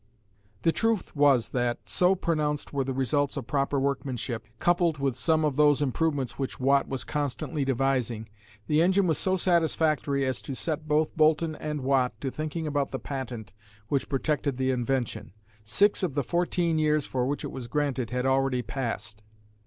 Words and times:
The 0.63 0.71
truth 0.71 1.15
was 1.15 1.49
that, 1.49 1.87
so 1.87 2.15
pronounced 2.15 2.73
were 2.73 2.83
the 2.83 2.91
results 2.91 3.37
of 3.37 3.45
proper 3.45 3.79
workmanship, 3.79 4.47
coupled 4.57 4.97
with 4.97 5.15
some 5.15 5.45
of 5.45 5.57
those 5.57 5.79
improvements 5.79 6.39
which 6.39 6.59
Watt 6.59 6.87
was 6.89 7.03
constantly 7.03 7.63
devising, 7.63 8.27
the 8.65 8.81
engine 8.81 9.05
was 9.05 9.19
so 9.19 9.37
satisfactory 9.37 10.25
as 10.25 10.41
to 10.41 10.55
set 10.55 10.87
both 10.87 11.15
Boulton 11.15 11.55
and 11.55 11.81
Watt 11.81 12.19
to 12.21 12.31
thinking 12.31 12.65
about 12.65 12.89
the 12.89 12.97
patent 12.97 13.53
which 13.89 14.09
protected 14.09 14.57
the 14.57 14.71
invention. 14.71 15.33
Six 15.63 16.01
of 16.01 16.15
the 16.15 16.23
fourteen 16.23 16.79
years 16.79 17.05
for 17.05 17.27
which 17.27 17.43
it 17.43 17.51
was 17.51 17.67
granted 17.67 18.09
had 18.09 18.25
already 18.25 18.63
passed. 18.63 19.21